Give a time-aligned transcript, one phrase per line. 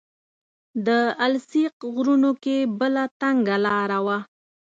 [0.87, 0.89] د
[1.25, 4.17] السیق غرونو کې بله تنګه لاره وه.